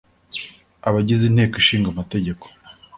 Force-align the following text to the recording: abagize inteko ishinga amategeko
abagize 0.87 1.23
inteko 1.27 1.55
ishinga 1.61 1.87
amategeko 1.93 2.45